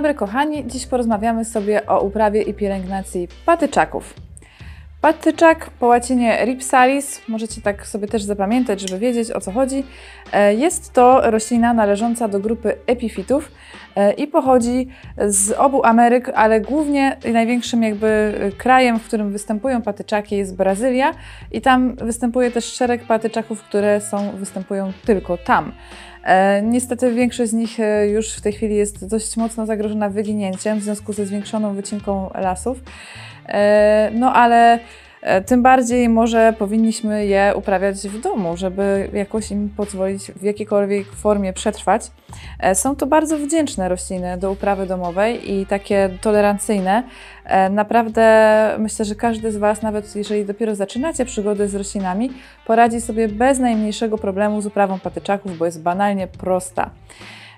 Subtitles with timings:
[0.00, 4.14] Dobry kochani, dziś porozmawiamy sobie o uprawie i pielęgnacji patyczaków.
[5.00, 9.84] Patyczak po łacinie Ripsalis, możecie tak sobie też zapamiętać, żeby wiedzieć o co chodzi.
[10.32, 13.52] E, Jest to roślina należąca do grupy epifitów
[13.96, 14.88] e, i pochodzi
[15.26, 21.14] z obu Ameryk, ale głównie największym jakby krajem, w którym występują patyczaki jest Brazylia
[21.52, 25.72] i tam występuje też szereg patyczaków, które są, występują tylko tam.
[26.24, 30.78] E, Niestety większość z nich e, już w tej chwili jest dość mocno zagrożona wyginięciem
[30.78, 32.78] w związku ze zwiększoną wycinką lasów.
[33.50, 34.78] E, No ale
[35.22, 41.06] e, tym bardziej może powinniśmy je uprawiać w domu, żeby jakoś im pozwolić w jakiejkolwiek
[41.06, 42.10] formie przetrwać.
[42.60, 47.02] E, Są to bardzo wdzięczne rośliny do uprawy domowej i takie tolerancyjne.
[47.70, 52.30] Naprawdę myślę, że każdy z Was, nawet jeżeli dopiero zaczynacie przygodę z roślinami,
[52.66, 56.90] poradzi sobie bez najmniejszego problemu z uprawą patyczaków, bo jest banalnie prosta.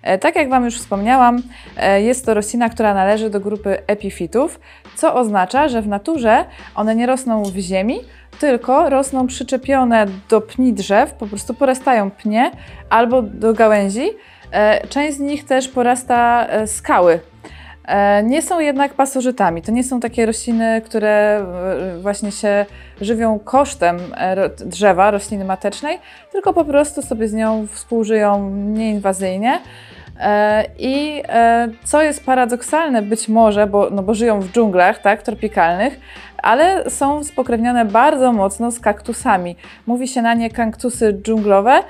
[0.02, 1.42] E, Tak jak Wam już wspomniałam,
[1.76, 4.60] e, jest to roślina, która należy do grupy epifitów,
[4.96, 6.44] co oznacza, że w naturze
[6.74, 8.00] one nie rosną w ziemi,
[8.40, 12.50] tylko rosną przyczepione do pni drzew, po prostu porastają pnie
[12.90, 14.10] albo do gałęzi.
[14.52, 17.20] E, Część z nich też porasta skały.
[17.84, 19.62] E, Nie są jednak pasożytami.
[19.62, 22.66] To nie są takie rośliny, które e, właśnie się
[23.00, 25.98] żywią kosztem e, drzewa, rośliny matecznej,
[26.32, 29.60] tylko po prostu sobie z nią współżyją nieinwazyjnie.
[30.78, 31.22] I
[31.84, 36.00] co jest paradoksalne być może, bo, no bo żyją w dżunglach tak, tropikalnych,
[36.42, 39.56] ale są spokrewnione bardzo mocno z kaktusami.
[39.86, 41.80] Mówi się na nie kaktusy dżunglowe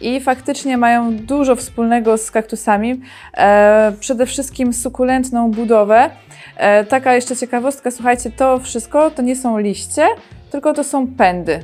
[0.00, 3.00] i faktycznie mają dużo wspólnego z kaktusami.
[3.36, 6.10] E, Przede wszystkim sukulentną budowę.
[6.56, 10.06] E, Taka jeszcze ciekawostka, słuchajcie, to wszystko to nie są liście,
[10.50, 11.60] tylko to są pędy.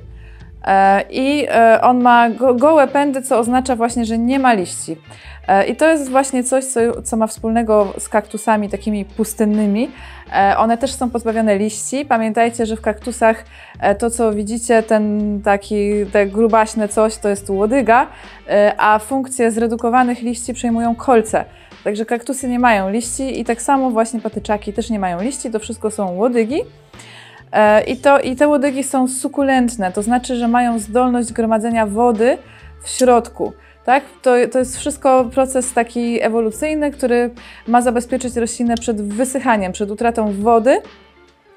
[0.65, 4.97] E, I e, on ma go, gołe pędy, co oznacza właśnie, że nie ma liści.
[5.49, 9.91] E, I to jest właśnie coś, co, co ma wspólnego z kaktusami takimi pustynnymi.
[10.33, 12.05] E, One też są pozbawione liści.
[12.05, 13.45] Pamiętajcie, że w kaktusach
[13.81, 18.07] e, to, co widzicie, ten taki, te grubaśne coś, to jest łodyga,
[18.79, 21.45] a funkcje zredukowanych liści przejmują kolce.
[21.85, 25.59] Także kaktusy nie mają liści i tak samo właśnie patyczaki też nie mają liści, to
[25.59, 26.63] wszystko są łodygi.
[27.87, 32.39] I, to, I te łodygi są sukulentne, to znaczy, że mają zdolność gromadzenia wody
[32.83, 33.53] w środku.
[33.89, 34.05] Tak?
[34.23, 37.31] To, to jest wszystko proces taki ewolucyjny, który
[37.67, 40.83] ma zabezpieczyć roślinę przed wysychaniem, przed utratą wody,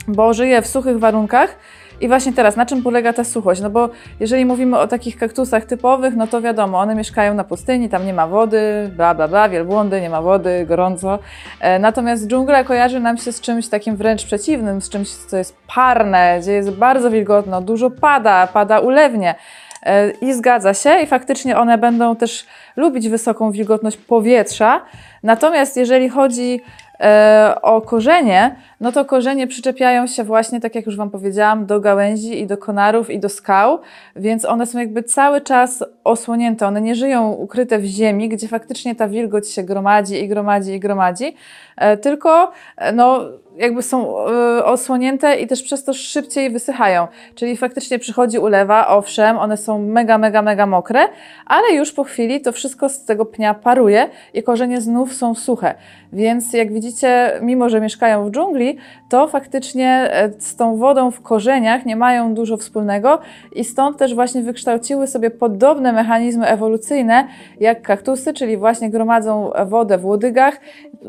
[0.07, 1.55] bo żyje w suchych warunkach.
[2.01, 3.61] I właśnie teraz, na czym polega ta suchość?
[3.61, 3.89] No bo
[4.19, 8.13] jeżeli mówimy o takich kaktusach typowych, no to wiadomo, one mieszkają na pustyni, tam nie
[8.13, 11.19] ma wody, bla bla bla, wielbłądy, nie ma wody, gorąco.
[11.59, 15.57] E, Natomiast dżungla kojarzy nam się z czymś takim wręcz przeciwnym, z czymś, co jest
[15.75, 19.35] parne, gdzie jest bardzo wilgotno, dużo pada, pada ulewnie.
[19.83, 24.81] E, I zgadza się, i faktycznie one będą też lubić wysoką wilgotność powietrza.
[25.23, 26.61] Natomiast jeżeli chodzi
[26.99, 31.79] e, o korzenie, no to korzenie przyczepiają się właśnie, tak jak już Wam powiedziałam, do
[31.79, 33.79] gałęzi i do konarów i do skał,
[34.15, 36.67] więc one są jakby cały czas osłonięte.
[36.67, 40.79] One nie żyją ukryte w ziemi, gdzie faktycznie ta wilgoć się gromadzi i gromadzi i
[40.79, 41.35] gromadzi,
[41.77, 42.51] e, tylko
[42.93, 43.21] no,
[43.57, 47.07] jakby są e, osłonięte i też przez to szybciej wysychają.
[47.35, 50.99] Czyli faktycznie przychodzi ulewa, owszem, one są mega, mega, mega mokre,
[51.45, 55.75] ale już po chwili to wszystko z tego pnia paruje i korzenie znów są suche.
[56.13, 58.77] Więc jak widzicie, mimo że mieszkają w dżungli,
[59.09, 63.19] to faktycznie e, z tą wodą w korzeniach nie mają dużo wspólnego
[63.55, 67.27] i stąd też właśnie wykształciły sobie podobne mechanizmy ewolucyjne
[67.59, 70.57] jak kaktusy, czyli właśnie gromadzą wodę w łodygach,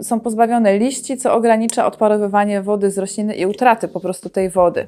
[0.02, 1.86] są pozbawione liści, co ogranicza
[2.62, 4.86] wody z rośliny i utraty po prostu tej wody.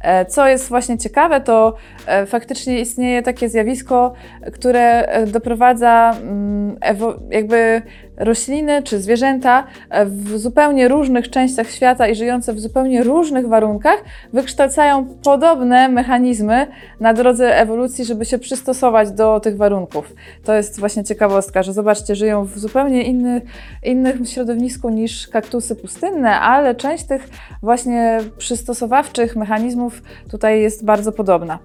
[0.00, 1.74] E, Co jest właśnie ciekawe, to
[2.06, 4.12] e, faktycznie istnieje takie zjawisko,
[4.52, 6.76] które e, doprowadza mm,
[7.30, 7.82] jakby
[8.16, 9.66] rośliny czy zwierzęta
[10.06, 16.66] w zupełnie różnych częściach świata i żyjące w zupełnie różnych warunkach wykształcają podobne mechanizmy
[17.00, 20.14] na drodze ewolucji, żeby się przystosować do tych warunków.
[20.44, 23.40] To jest właśnie ciekawostka, że zobaczcie, żyją w zupełnie inny,
[23.82, 27.28] innym środowisku niż kaktusy pustynne, ale część tych
[27.62, 31.58] właśnie przystosowawczych mechanizmów tutaj jest bardzo podobna.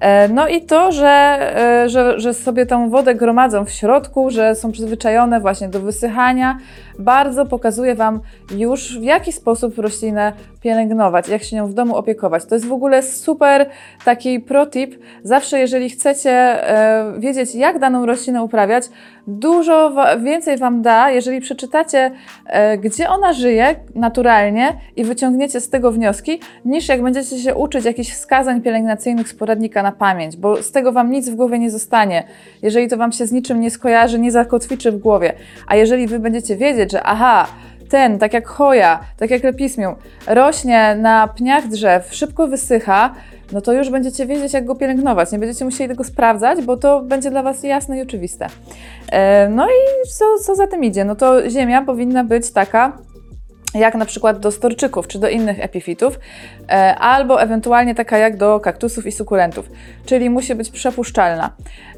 [0.00, 4.54] E, No i to, że, e, że, że sobie tą wodę gromadzą w środku, że
[4.54, 6.58] są przyzwyczajone właśnie do wysychania,
[6.98, 8.20] bardzo pokazuje Wam
[8.56, 12.44] już w jaki sposób roślinę pielęgnować, jak się nią w domu opiekować.
[12.44, 13.66] To jest w ogóle super
[14.04, 14.94] taki protip.
[15.22, 18.84] Zawsze, jeżeli chcecie e, wiedzieć, jak daną roślinę uprawiać,
[19.26, 19.92] dużo
[20.24, 22.10] więcej Wam da, jeżeli przeczytacie,
[22.46, 27.84] e, gdzie ona żyje naturalnie i wyciągniecie z tego wnioski, niż jak będziecie się uczyć
[27.84, 31.70] jakichś wskazań pielęgnacyjnych z poradnika na pamięć, bo z tego Wam nic w głowie nie
[31.70, 32.24] zostanie.
[32.62, 35.32] Jeżeli to Wam się z niczym nie skojarzy, nie zakotwiczy w głowie.
[35.66, 37.46] A jeżeli Wy będziecie wiedzieć, że aha,
[37.88, 39.94] ten, tak jak choja, tak jak lepismium,
[40.26, 43.14] rośnie na pniach drzew, szybko wysycha,
[43.52, 45.32] no to już będziecie wiedzieć, jak go pielęgnować.
[45.32, 48.46] Nie będziecie musieli tego sprawdzać, bo to będzie dla Was jasne i oczywiste.
[49.12, 51.04] E, No i co, co za tym idzie?
[51.04, 52.92] No to ziemia powinna być taka,
[53.78, 56.20] jak na przykład do storczyków czy do innych epifitów,
[56.68, 59.70] e, albo ewentualnie taka jak do kaktusów i sukulentów,
[60.06, 61.50] czyli musi być przepuszczalna.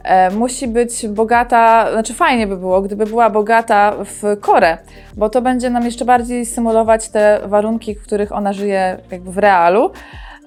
[0.05, 4.79] E, Musi być bogata, znaczy fajnie by było, gdyby była bogata w korę,
[5.17, 9.38] bo to będzie nam jeszcze bardziej symulować te warunki, w których ona żyje jakby w
[9.38, 9.91] realu.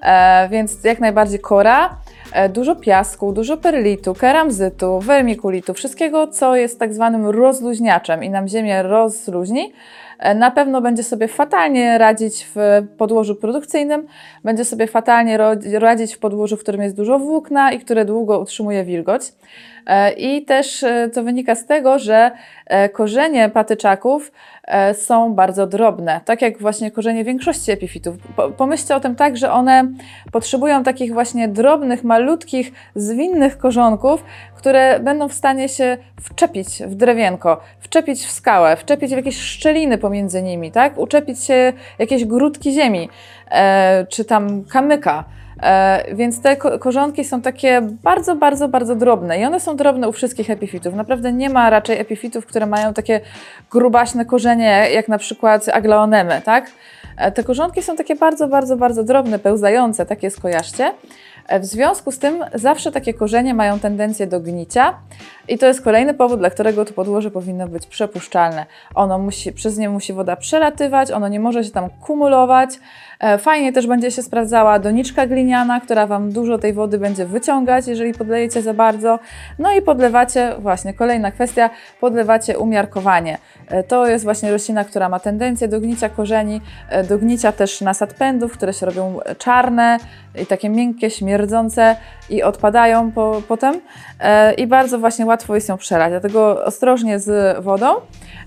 [0.02, 1.96] E, Więc jak najbardziej kora,
[2.48, 8.82] dużo piasku, dużo perlitu, keramzytu, wermikulitu, wszystkiego, co jest tak zwanym rozluźniaczem i nam ziemię
[8.82, 9.72] rozluźni.
[10.18, 14.06] E, Na pewno będzie sobie fatalnie radzić w podłożu produkcyjnym,
[14.44, 15.38] będzie sobie fatalnie
[15.78, 19.22] radzić w podłożu, w którym jest dużo włókna i które długo utrzymuje wilgoć.
[19.86, 22.30] E, I też e, to wynika z tego, że
[22.66, 24.32] e, korzenie patyczaków
[24.64, 28.16] e, są bardzo drobne, tak jak właśnie korzenie większości epifitów.
[28.36, 29.88] Po- Pomyślcie o tym tak, że one
[30.32, 34.24] potrzebują takich właśnie drobnych, malutkich, zwinnych korzonków,
[34.56, 39.98] które będą w stanie się wczepić w drewienko, wczepić w skałę, wczepić w jakieś szczeliny
[39.98, 40.98] pomiędzy nimi, tak?
[40.98, 43.08] Uczepić się jakieś grudki ziemi,
[43.50, 45.24] e, czy tam kamyka.
[45.62, 50.08] E, więc te ko- korzonki są takie bardzo, bardzo, bardzo drobne i one są drobne
[50.08, 50.94] u wszystkich epifitów.
[50.94, 53.20] Naprawdę nie ma raczej epifitów, które mają takie
[53.70, 56.70] grubaśne korzenie, jak na przykład aglaonemy, tak?
[57.16, 60.92] E, Te korzonki są takie bardzo, bardzo, bardzo drobne, pełzające, takie skojarzcie.
[61.48, 64.94] E, W związku z tym zawsze takie korzenie mają tendencję do gnicia
[65.48, 68.66] i to jest kolejny powód, dla którego to podłoże powinno być przepuszczalne.
[68.94, 72.70] Ono musi, przez nie musi woda przelatywać, ono nie może się tam kumulować.
[73.20, 77.86] E, Fajnie też będzie się sprawdzała doniczka gliniana, która Wam dużo tej wody będzie wyciągać,
[77.86, 79.18] jeżeli podlejecie za bardzo.
[79.58, 81.70] No i podlewacie, właśnie kolejna kwestia,
[82.00, 83.38] podlewacie umiarkowanie.
[83.88, 86.60] To jest właśnie roślina, która ma tendencję do gnicia korzeni,
[87.04, 89.98] do gnicia też nasad pędów, które się robią czarne
[90.42, 91.96] i takie miękkie, śmierdzące
[92.30, 93.80] i odpadają po, potem.
[94.20, 97.94] E, I bardzo właśnie łatwo jest ją przelać, dlatego ostrożnie z wodą.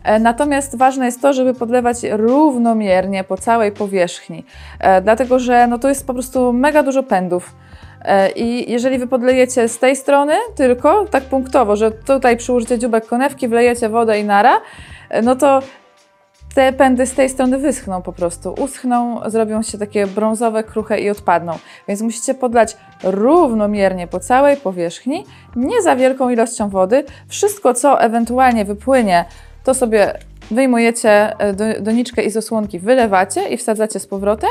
[0.03, 4.45] E, Natomiast ważne jest to, żeby podlewać równomiernie po całej powierzchni,
[4.79, 7.55] e, dlatego że no, to jest po prostu mega dużo pędów.
[8.35, 13.47] I jeżeli wy podlejecie z tej strony tylko, tak punktowo, że tutaj przyłożycie dziubek konewki,
[13.47, 14.61] wlejecie wodę i nara,
[15.23, 15.61] no to
[16.55, 21.09] te pędy z tej strony wyschną po prostu, uschną, zrobią się takie brązowe, kruche i
[21.09, 21.53] odpadną.
[21.87, 27.03] Więc musicie podlać równomiernie po całej powierzchni, nie za wielką ilością wody.
[27.27, 29.25] Wszystko, co ewentualnie wypłynie,
[29.63, 30.13] to sobie
[30.51, 34.49] wyjmujecie e, do, doniczkę i z osłonki wylewacie i wsadzacie z powrotem.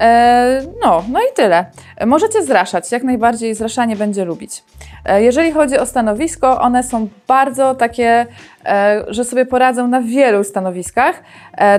[0.00, 1.64] E, No, no i tyle.
[2.06, 4.62] Możecie zraszać, jak najbardziej zraszanie będzie lubić.
[5.04, 8.26] E, Jeżeli chodzi o stanowisko, one są bardzo takie,
[8.64, 11.22] e, że sobie poradzą na wielu stanowiskach.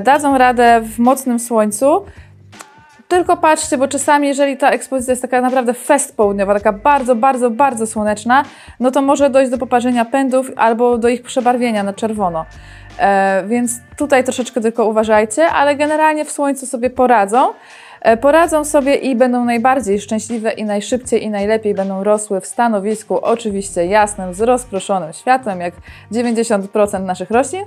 [0.01, 2.05] Dadzą radę w mocnym słońcu.
[3.07, 7.49] Tylko patrzcie, bo czasami, jeżeli ta ekspozycja jest taka naprawdę fest południowa, taka bardzo, bardzo,
[7.49, 8.43] bardzo słoneczna,
[8.79, 12.45] no to może dojść do poparzenia pędów albo do ich przebarwienia na czerwono.
[12.99, 17.53] E, więc tutaj troszeczkę tylko uważajcie, ale generalnie w słońcu sobie poradzą.
[18.01, 23.19] E, poradzą sobie i będą najbardziej szczęśliwe i najszybciej i najlepiej będą rosły w stanowisku,
[23.21, 25.73] oczywiście jasnym, z rozproszonym światłem, jak
[26.11, 27.61] 90% naszych roślin,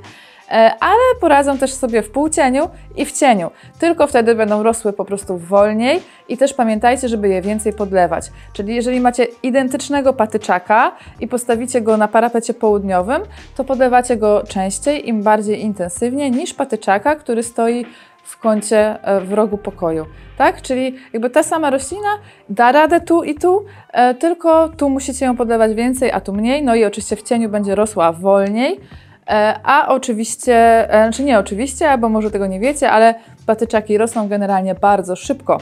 [0.50, 3.50] e, ale poradzą też sobie w półcieniu i w cieniu.
[3.78, 8.30] Tylko wtedy będą rosły po prostu wolniej i też pamiętajcie, żeby je więcej podlewać.
[8.52, 13.22] Czyli jeżeli macie identycznego patyczaka i postawicie go na parapecie południowym,
[13.56, 17.86] to podlewacie go częściej, im bardziej intensywnie niż patyczaka, który stoi
[18.24, 20.06] w kącie e, w rogu pokoju.
[20.38, 20.62] Tak?
[20.62, 22.08] Czyli jakby ta sama roślina
[22.48, 26.62] da radę tu i tu, e, tylko tu musicie ją podlewać więcej, a tu mniej.
[26.62, 28.80] No i oczywiście w cieniu będzie rosła wolniej.
[29.28, 33.14] E, A oczywiście, znaczy nie oczywiście, albo może tego nie wiecie, ale
[33.46, 35.58] patyczaki rosną generalnie bardzo szybko.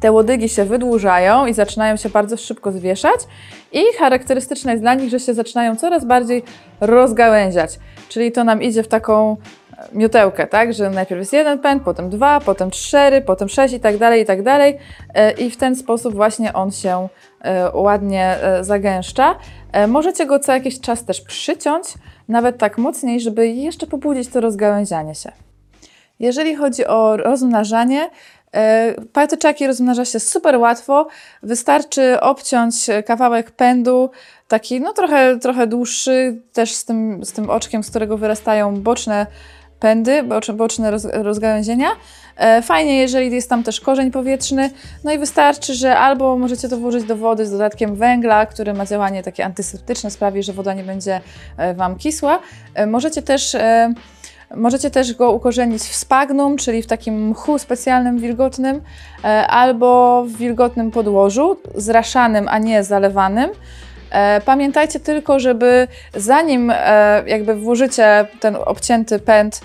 [0.00, 3.20] Te łodygi się wydłużają i zaczynają się bardzo szybko zwieszać
[3.72, 6.42] i charakterystyczne jest dla nich, że się zaczynają coraz bardziej
[6.80, 7.78] rozgałęziać.
[8.08, 9.36] Czyli to nam idzie w taką
[9.92, 10.74] miotełkę, tak?
[10.74, 14.26] Że najpierw jest jeden pęd, potem dwa, potem cztery, potem sześć i tak dalej, i
[14.26, 14.78] tak dalej.
[15.14, 17.08] E, I w ten sposób właśnie on się
[17.40, 19.38] e, ładnie e, zagęszcza.
[19.88, 21.86] Możecie go co jakiś czas też przyciąć,
[22.28, 25.32] nawet tak mocniej, żeby jeszcze pobudzić to rozgałęzianie się.
[26.20, 28.10] Jeżeli chodzi o rozmnażanie,
[29.12, 31.08] patyczaki rozmnaża się super łatwo.
[31.42, 32.74] Wystarczy obciąć
[33.06, 34.10] kawałek pędu,
[34.48, 39.26] taki no trochę, trochę dłuższy, też z tym, z tym oczkiem, z którego wyrastają boczne
[39.82, 40.22] pędy,
[40.54, 41.88] boczne, roz, rozgałęzienia.
[42.36, 44.70] E, Fajnie, jeżeli jest tam też korzeń powietrzny.
[45.04, 48.86] No i wystarczy, że albo możecie to włożyć do wody z dodatkiem węgla, który ma
[48.86, 51.20] działanie takie antyseptyczne, sprawi, że woda nie będzie
[51.56, 52.38] e, Wam kisła.
[52.74, 53.56] E, Możecie też,
[54.56, 58.80] możecie też go ukorzenić w spagnum, czyli w takim mchu specjalnym, wilgotnym,
[59.48, 63.50] albo w wilgotnym podłożu, zraszanym, a nie zalewanym.
[64.12, 69.60] E, Pamiętajcie tylko, żeby zanim e, jakby włożycie ten obcięty pęd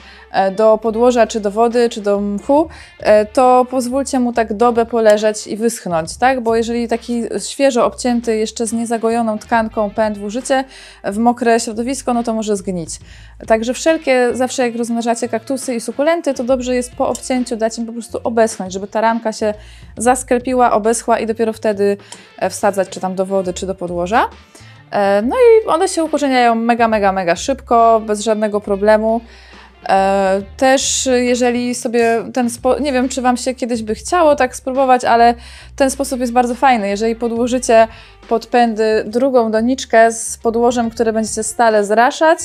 [0.55, 2.67] do podłoża, czy do wody, czy do mchu,
[2.99, 6.41] e, to pozwólcie mu tak dobę poleżeć i wyschnąć, tak?
[6.41, 10.63] Bo jeżeli taki świeżo obcięty, jeszcze z niezagojoną tkanką pęd włożycie
[11.03, 12.89] w mokre środowisko, no to może zgnić.
[13.47, 17.85] Także wszelkie, zawsze jak rozmnażacie kaktusy i sukulenty, to dobrze jest po obcięciu dać im
[17.85, 19.53] po prostu obeschnąć, żeby ta ranka się
[19.97, 21.97] zasklepiła, obeschła i dopiero wtedy
[22.37, 24.29] e, wsadzać czy tam do wody, czy do podłoża.
[24.91, 29.21] E, No i one się ukorzeniają mega, mega, mega szybko, bez żadnego problemu.
[29.87, 32.79] E, Też jeżeli sobie ten spo...
[32.79, 35.33] nie wiem, czy Wam się kiedyś by chciało tak spróbować, ale
[35.75, 36.89] ten sposób jest bardzo fajny.
[36.89, 37.87] Jeżeli podłożycie
[38.29, 42.39] pod pędy drugą doniczkę z podłożem, które będziecie stale zraszać,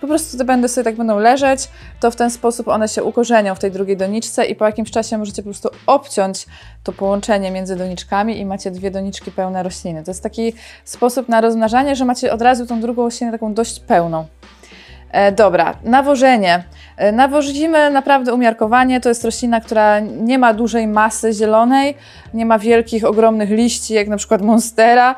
[0.00, 1.68] po prostu te pędy sobie tak będą leżeć,
[2.00, 5.18] to w ten sposób one się ukorzenią w tej drugiej doniczce i po jakimś czasie
[5.18, 6.46] możecie po prostu obciąć
[6.84, 10.04] to połączenie między doniczkami i macie dwie doniczki pełne rośliny.
[10.04, 10.52] To jest taki
[10.84, 14.26] sposób na rozmnażanie, że macie od razu tą drugą roślinę taką dość pełną.
[15.10, 16.64] E, dobra, nawożenie.
[16.96, 19.00] E, Nawozimy naprawdę umiarkowanie.
[19.00, 21.96] To jest roślina, która nie ma dużej masy zielonej,
[22.34, 25.14] nie ma wielkich, ogromnych liści, jak na przykład monstera,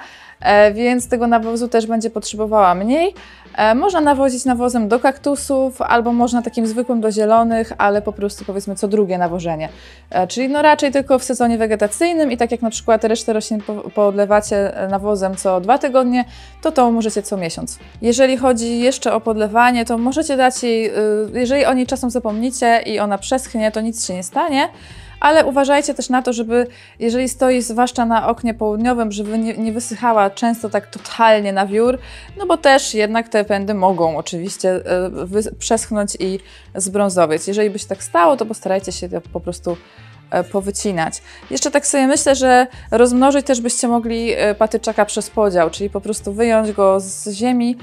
[0.75, 3.15] więc tego nawozu też będzie potrzebowała mniej.
[3.57, 8.45] E, Można nawozić nawozem do kaktusów, albo można takim zwykłym do zielonych, ale po prostu
[8.45, 9.69] powiedzmy co drugie nawożenie.
[10.11, 13.61] E, Czyli no raczej tylko w sezonie wegetacyjnym i tak jak na przykład resztę roślin
[13.61, 16.25] po- podlewacie e, nawozem co dwa tygodnie,
[16.63, 17.79] to to możecie co miesiąc.
[18.03, 20.91] Jeżeli chodzi jeszcze o podlewanie, to możecie dać jej,
[21.35, 24.69] jeżeli o niej czasem zapomnicie i ona przeschnie, to nic się nie stanie.
[25.21, 26.67] Ale uważajcie też na to, żeby
[26.99, 31.99] jeżeli stoi zwłaszcza na oknie południowym, żeby nie, nie wysychała często tak totalnie na wiór,
[32.39, 36.39] no bo też jednak te pędy mogą oczywiście e, przeschnąć i
[36.75, 37.49] zbrązowieć.
[37.49, 39.77] Jeżeli by się tak stało, to postarajcie się to po prostu
[40.31, 41.23] e, powycinać.
[41.51, 46.01] Jeszcze tak sobie myślę, że rozmnożyć też byście mogli e, patyczaka przez podział, czyli po
[46.01, 47.77] prostu wyjąć go z ziemi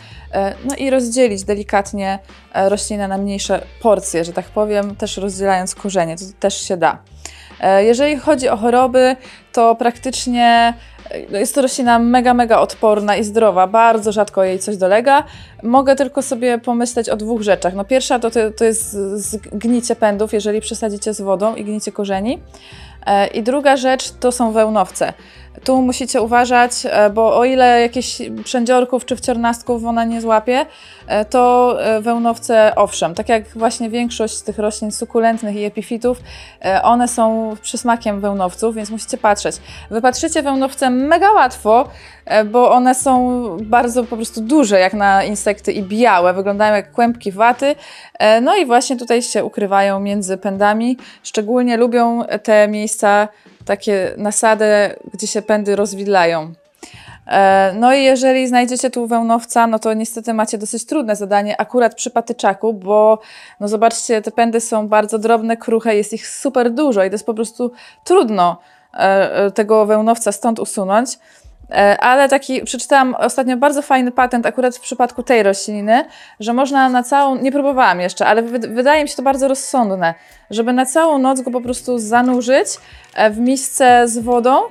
[0.70, 2.20] no i rozdzielić delikatnie
[2.54, 7.13] roślinę na mniejsze porcje, że tak powiem, też rozdzielając korzenie, to też się da.
[7.64, 9.16] E, Jeżeli chodzi o choroby,
[9.52, 10.74] to praktycznie
[11.30, 13.68] jest to roślina mega, mega odporna i zdrowa.
[13.68, 15.24] Bardzo rzadko jej coś dolega.
[15.64, 17.74] Mogę tylko sobie pomyśleć o dwóch rzeczach.
[17.74, 22.40] No pierwsza to, to, jest zgnicie pędów, jeżeli przesadzicie z wodą i gnicie korzeni.
[23.06, 25.14] E, I druga rzecz to są wełnowce.
[25.64, 30.66] Tu musicie uważać, e, bo o ile jakichś przędziorków czy wciornastków ona nie złapie,
[31.08, 33.16] e, to wełnowce owszem.
[33.16, 36.18] Tak jak właśnie większość z tych roślin sukulentnych i epifitów,
[36.84, 39.56] one są przysmakiem wełnowców, więc musicie patrzeć.
[39.90, 41.88] Wypatrzycie wełnowce mega łatwo,
[42.26, 46.92] e, bo one są bardzo po prostu duże jak na insekty i białe, wyglądają jak
[46.92, 47.76] kłębki waty.
[48.20, 50.98] E, No i właśnie tutaj się ukrywają między pędami.
[51.24, 53.28] Szczególnie lubią te miejsca,
[53.66, 54.66] takie nasady,
[55.14, 56.54] gdzie się pędy rozwidlają.
[57.28, 61.96] E, No i jeżeli znajdziecie tu wełnowca, no to niestety macie dosyć trudne zadanie akurat
[61.96, 63.20] przy patyczaku, bo
[63.60, 67.26] no zobaczcie, te pędy są bardzo drobne, kruche, jest ich super dużo i to jest
[67.26, 67.72] po prostu
[68.04, 68.58] trudno
[69.54, 71.18] tego wełnowca stąd usunąć.
[71.74, 76.06] E, Ale taki, przeczytałam ostatnio bardzo fajny patent akurat w przypadku tej rośliny,
[76.40, 80.14] że można na całą, nie próbowałam jeszcze, ale wy, wydaje mi się to bardzo rozsądne,
[80.50, 82.68] żeby na całą noc go po prostu zanurzyć
[83.16, 84.62] e, w misce z wodą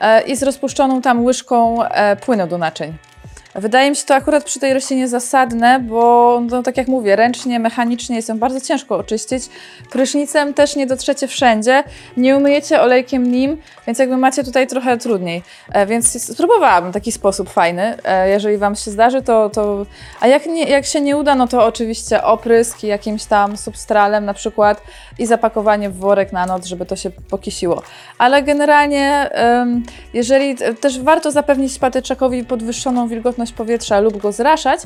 [0.00, 3.11] e, i z rozpuszczoną tam łyżką e, płynu do naczyń.
[3.54, 7.60] Wydaje mi się to akurat przy tej roślinie zasadne, bo no, tak jak mówię, ręcznie,
[7.60, 9.42] mechanicznie jest ją bardzo ciężko oczyścić.
[9.90, 11.84] Prysznicem też nie dotrzecie wszędzie,
[12.16, 13.56] nie umyjecie olejkiem nim,
[13.86, 15.42] więc jakby macie tutaj trochę trudniej.
[15.72, 17.96] E, więc spróbowałabym taki sposób fajny.
[18.04, 19.50] E, jeżeli Wam się zdarzy, to.
[19.50, 19.86] to...
[20.20, 24.34] A jak, nie, jak się nie uda, no to oczywiście oprysk jakimś tam substralem na
[24.34, 24.82] przykład
[25.18, 27.82] i zapakowanie w worek na noc, żeby to się pokisiło.
[28.18, 29.82] Ale generalnie, em,
[30.14, 34.80] jeżeli też warto zapewnić patyczakowi podwyższoną wilgotność powietrza lub go zraszać,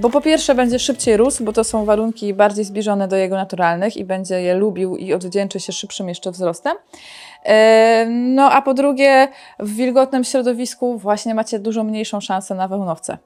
[0.00, 3.96] bo po pierwsze będzie szybciej rósł, bo to są warunki bardziej zbliżone do jego naturalnych
[3.96, 6.76] i będzie je lubił i odwdzięczy się szybszym jeszcze wzrostem.
[7.44, 9.28] E, No a po drugie,
[9.58, 13.18] w wilgotnym środowisku właśnie macie dużo mniejszą szansę na wełnowce.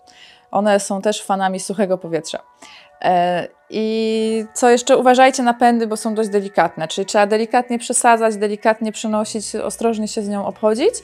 [0.50, 2.38] One są też fanami suchego powietrza.
[3.03, 8.37] E, I co jeszcze, uważajcie na pędy, bo są dość delikatne, czyli trzeba delikatnie przesadzać,
[8.37, 10.95] delikatnie przenosić, ostrożnie się z nią obchodzić.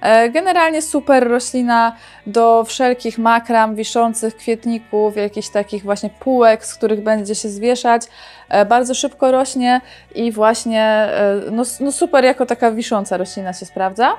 [0.00, 1.96] E, Generalnie super roślina
[2.26, 8.02] do wszelkich makram, wiszących kwietników, jakichś takich właśnie półek, z których będzie się zwieszać.
[8.48, 9.80] E, Bardzo szybko rośnie
[10.14, 11.08] i właśnie
[11.50, 14.12] no, no super jako taka wisząca roślina się sprawdza.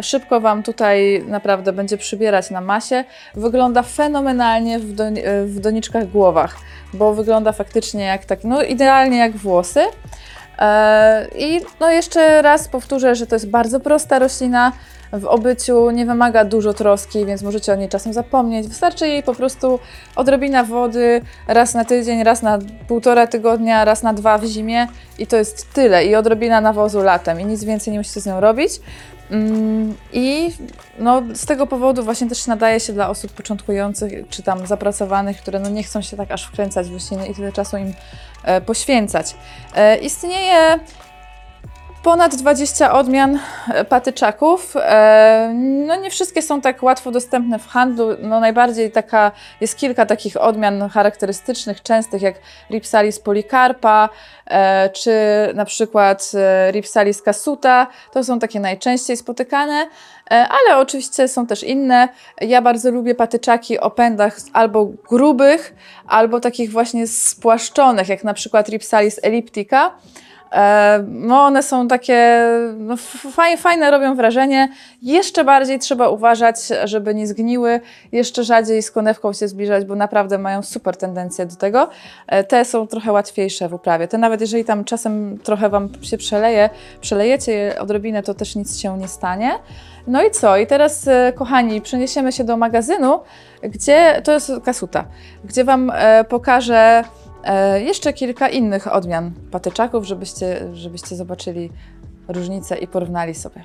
[0.00, 3.04] Szybko Wam tutaj naprawdę będzie przybierać na masie.
[3.34, 6.56] Wygląda fenomenalnie w, don- e, w doniczkach głowach,
[6.94, 9.80] bo wygląda faktycznie jak tak, no idealnie jak włosy.
[10.58, 14.72] E, I no jeszcze raz powtórzę, że to jest bardzo prosta roślina
[15.12, 18.68] w obyciu, nie wymaga dużo troski, więc możecie o niej czasem zapomnieć.
[18.68, 19.78] Wystarczy jej po prostu
[20.16, 22.58] odrobina wody raz na tydzień, raz na
[22.88, 24.86] półtora tygodnia, raz na dwa w zimie
[25.18, 26.04] i to jest tyle.
[26.04, 28.72] I odrobina nawozu latem i nic więcej nie musicie z nią robić.
[29.30, 30.50] Mm, I
[30.98, 35.60] no, z tego powodu właśnie też nadaje się dla osób początkujących czy tam zapracowanych, które
[35.60, 37.94] no, nie chcą się tak aż wkręcać w rośliny i tyle czasu im
[38.44, 39.34] e, poświęcać.
[39.74, 40.78] E, istnieje
[42.02, 44.74] ponad 20 odmian e, patyczaków.
[44.76, 45.52] E,
[45.86, 48.08] no nie wszystkie są tak łatwo dostępne w handlu.
[48.22, 52.34] No najbardziej taka, jest kilka takich odmian charakterystycznych, częstych jak
[52.70, 54.08] Ripsalis polycarpa,
[54.46, 55.12] e, czy
[55.54, 56.32] na przykład
[56.70, 57.86] Ripsalis casuta.
[58.12, 59.88] To są takie najczęściej spotykane,
[60.30, 62.08] ale oczywiście są też inne.
[62.40, 65.74] Ja bardzo lubię patyczaki o pędach albo grubych,
[66.06, 69.90] albo takich właśnie spłaszczonych, jak na przykład Ripsalis elliptica.
[70.52, 72.44] E, No, one są takie
[72.78, 72.94] no,
[73.58, 74.68] fajne, robią wrażenie.
[75.02, 77.80] Jeszcze bardziej trzeba uważać, żeby nie zgniły.
[78.12, 81.88] Jeszcze rzadziej z konewką się zbliżać, bo naprawdę mają super tendencję do tego.
[82.26, 84.08] E, Te są trochę łatwiejsze w uprawie.
[84.08, 88.78] Te nawet jeżeli tam czasem trochę Wam się przeleje, przelejecie je odrobinę, to też nic
[88.80, 89.50] się nie stanie.
[90.06, 90.56] No i co?
[90.56, 93.20] I teraz, e, kochani, przeniesiemy się do magazynu,
[93.62, 95.04] gdzie to jest kasuta,
[95.44, 95.92] gdzie Wam
[96.28, 97.04] pokażę
[97.44, 101.70] E, jeszcze kilka innych odmian patyczaków, żebyście, żebyście zobaczyli
[102.28, 103.64] różnice i porównali sobie.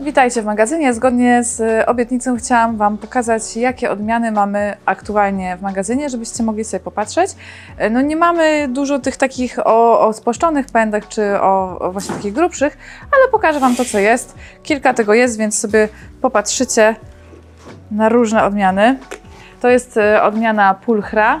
[0.00, 0.94] Witajcie w magazynie.
[0.94, 6.80] Zgodnie z obietnicą chciałam Wam pokazać, jakie odmiany mamy aktualnie w magazynie, żebyście mogli sobie
[6.80, 7.30] popatrzeć.
[7.78, 12.14] E, No nie mamy dużo tych takich o, o spłaszczonych pędach, czy o, o właśnie
[12.14, 14.34] takich grubszych, ale pokażę Wam to, co jest.
[14.62, 15.88] Kilka tego jest, więc sobie
[16.20, 16.96] popatrzycie
[17.90, 18.98] na różne odmiany.
[19.60, 21.40] To jest e, odmiana pulchra.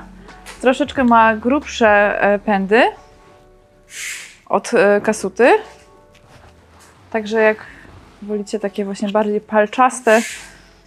[0.64, 2.82] Troszeczkę ma grubsze e, pędy
[4.46, 5.50] od e, kasuty.
[7.10, 7.56] Także jak
[8.22, 10.20] wolicie takie właśnie bardziej palczaste,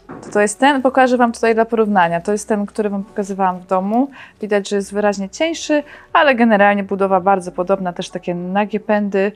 [0.08, 0.82] to to jest ten.
[0.82, 2.22] Pokażę Wam tutaj dla porównania.
[2.22, 4.12] To jest ten, który Wam pokazywałam w domu.
[4.42, 9.32] Widać, że jest wyraźnie cieńszy, ale generalnie budowa bardzo podobna, też takie nagie pędy.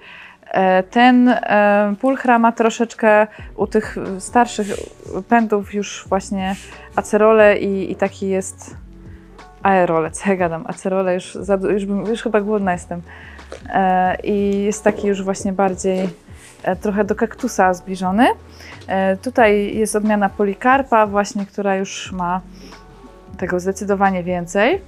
[0.52, 1.36] E, Ten
[2.02, 4.68] pulchra ma troszeczkę u tych starszych
[5.30, 6.56] pędów już właśnie
[6.96, 8.76] acerole i, i taki jest
[9.64, 13.02] aerole, co ja gadam, acerole już, za, już, bym, już chyba głodna jestem.
[13.70, 16.10] E, I jest taki już właśnie bardziej
[16.64, 18.28] e, trochę do kaktusa zbliżony.
[18.88, 22.42] E, tutaj jest odmiana polikarpa właśnie, która już ma
[23.38, 24.82] tego zdecydowanie więcej.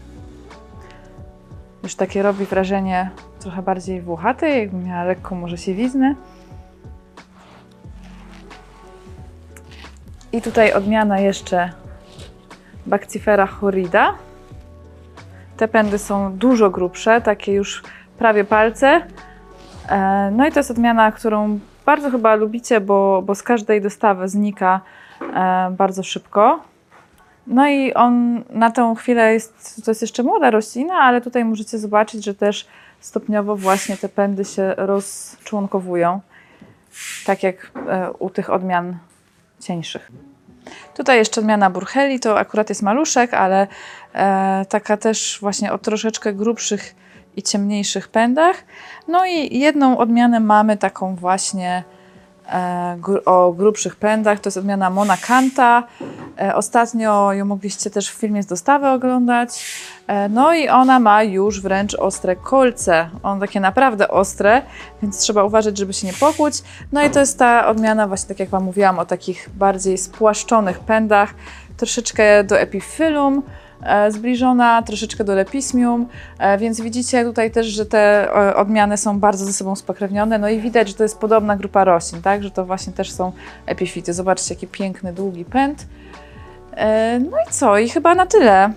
[1.83, 3.09] Już takie robi wrażenie
[3.39, 6.15] trochę bardziej włochatej, jakby miała lekką może siewiznę.
[10.31, 11.71] I tutaj odmiana jeszcze
[12.86, 14.13] Bactifera horrida.
[15.63, 17.84] Te pędy są dużo grubsze, takie już
[18.17, 19.02] prawie palce.
[19.89, 24.30] E, No i to jest odmiana, którą bardzo chyba lubicie, bo, bo z każdej dostawy
[24.30, 24.82] znika
[25.21, 26.60] e, bardzo szybko.
[27.47, 31.80] No i on na tę chwilę jest, to jest jeszcze młoda roślina, ale tutaj możecie
[31.80, 32.67] zobaczyć, że też
[32.99, 36.19] stopniowo właśnie te pędy się rozczłonkowują,
[37.26, 38.97] tak jak e, u tych odmian
[39.60, 40.12] cieńszych.
[40.95, 43.67] Tutaj jeszcze odmiana Burcheli, to akurat jest maluszek, ale
[44.69, 46.95] taka też właśnie o troszeczkę grubszych
[47.36, 48.56] i ciemniejszych pędach.
[49.08, 51.84] No i jedną odmianę mamy taką właśnie
[52.52, 55.84] e, o grubszych pędach, to jest odmiana Monacanta.
[56.41, 59.65] E, ostatnio ją mogliście też w filmie z dostawy oglądać.
[60.08, 63.10] E, no i ona ma już wręcz ostre kolce.
[63.23, 64.62] One takie naprawdę ostre,
[65.02, 66.54] więc trzeba uważać, żeby się nie pokłuć.
[66.91, 70.80] No i to jest ta odmiana właśnie, tak jak Wam mówiłam, o takich bardziej spłaszczonych
[70.80, 71.34] pędach,
[71.78, 73.63] troszeczkę do epifylum e,
[74.10, 76.08] zbliżona, troszeczkę do lepismium,
[76.39, 80.50] e, więc widzicie tutaj też, że te e, odmiany są bardzo ze sobą spokrewnione, no
[80.50, 83.32] i widać, że to jest podobna grupa roślin, tak, że to właśnie też są
[83.65, 84.13] epifity.
[84.13, 85.86] Zobaczcie, jaki piękny, długi pęd.
[86.78, 87.78] E, No i co?
[87.78, 88.72] I chyba na tyle.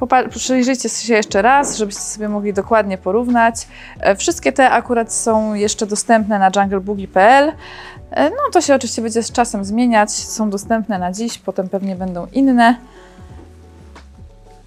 [0.00, 3.68] Popa- Przyjrzyjcie się jeszcze raz, żebyście sobie mogli dokładnie porównać.
[4.00, 7.52] E, Wszystkie te akurat są jeszcze dostępne na jungleboogie.pl.
[8.10, 10.10] E, No to się oczywiście będzie z czasem zmieniać.
[10.12, 12.76] Są dostępne na dziś, potem pewnie będą inne.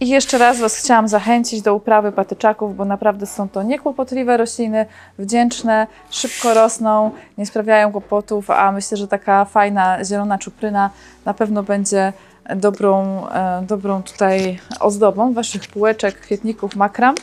[0.05, 4.85] I jeszcze raz Was chciałam zachęcić do uprawy patyczaków, bo naprawdę są to niekłopotliwe rośliny,
[5.19, 10.89] wdzięczne, szybko rosną, nie sprawiają kłopotów, a myślę, że taka fajna zielona czupryna
[11.25, 12.13] na pewno będzie
[12.55, 17.15] dobrą, e, dobrą tutaj ozdobą Waszych półeczek, kwietników, makram.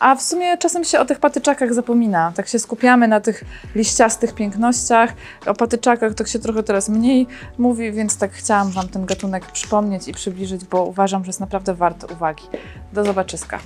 [0.00, 2.32] A w sumie czasem się o tych patyczakach zapomina.
[2.34, 5.12] Tak się skupiamy na tych liściastych pięknościach.
[5.46, 7.26] O patyczakach to się trochę teraz mniej
[7.58, 11.74] mówi, więc tak chciałam Wam ten gatunek przypomnieć i przybliżyć, bo uważam, że jest naprawdę
[11.74, 12.44] wart uwagi.
[12.92, 13.58] Do zobaczyska.